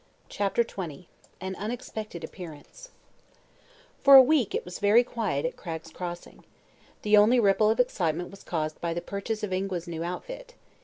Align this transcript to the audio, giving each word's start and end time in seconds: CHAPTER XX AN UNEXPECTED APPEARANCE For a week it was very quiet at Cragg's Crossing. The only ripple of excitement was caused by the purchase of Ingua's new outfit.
CHAPTER 0.29 0.63
XX 0.63 1.05
AN 1.41 1.55
UNEXPECTED 1.57 2.23
APPEARANCE 2.23 2.89
For 3.99 4.15
a 4.15 4.21
week 4.23 4.55
it 4.55 4.65
was 4.65 4.79
very 4.79 5.03
quiet 5.03 5.45
at 5.45 5.55
Cragg's 5.57 5.91
Crossing. 5.91 6.43
The 7.03 7.15
only 7.17 7.39
ripple 7.39 7.69
of 7.69 7.79
excitement 7.79 8.31
was 8.31 8.43
caused 8.43 8.81
by 8.81 8.95
the 8.95 9.01
purchase 9.01 9.43
of 9.43 9.53
Ingua's 9.53 9.87
new 9.87 10.03
outfit. 10.03 10.55